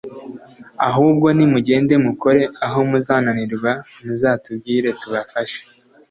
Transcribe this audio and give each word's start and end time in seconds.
ahubwo 0.87 1.27
nimugende 1.37 1.93
mukore 2.05 2.43
aho 2.65 2.79
muzananirwa 2.89 3.71
muzatubwire 4.05 4.89
tubafashe 5.01 5.61